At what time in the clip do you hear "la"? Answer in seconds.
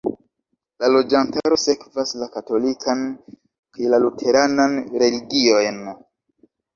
0.83-0.87, 2.21-2.27, 3.95-3.99